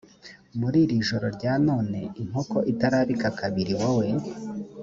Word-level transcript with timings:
muri 0.59 0.77
iri 0.85 0.97
joro 1.07 1.27
rya 1.37 1.53
none 1.67 1.99
inkoko 2.21 2.57
itarabika 2.71 3.27
kabiri 3.39 3.73
wowe 3.81 4.07